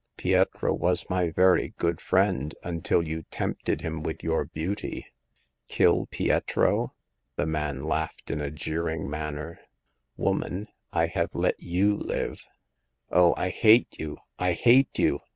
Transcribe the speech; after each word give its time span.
Pietro 0.17 0.73
was 0.73 1.07
my 1.11 1.29
very 1.29 1.75
good 1.77 2.01
friend 2.01 2.55
until 2.63 3.03
you 3.07 3.21
tempted 3.29 3.81
him 3.81 4.01
with 4.01 4.23
your 4.23 4.45
beauty. 4.45 5.05
Kill 5.67 6.07
Pietro!"— 6.07 6.95
the 7.37 7.45
man 7.45 7.83
laughed 7.83 8.31
in 8.31 8.41
a 8.41 8.49
jeering 8.49 9.07
manner 9.07 9.59
—woman, 10.17 10.67
I 10.91 11.05
have 11.05 11.35
let 11.35 11.59
you 11.61 11.95
live." 11.95 12.43
Oh, 13.11 13.35
I 13.37 13.49
hate 13.49 13.99
you! 13.99 14.17
I 14.39 14.53
hate 14.53 14.97
you 14.97 15.19